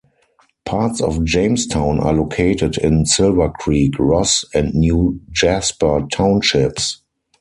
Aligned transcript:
Parts 0.65 0.99
of 0.99 1.23
Jamestown 1.25 1.99
are 1.99 2.11
located 2.15 2.75
in 2.79 3.03
Silvercreek, 3.03 3.99
Ross, 3.99 4.43
and 4.51 4.73
New 4.73 5.21
Jasper 5.29 6.07
Townships. 6.11 7.03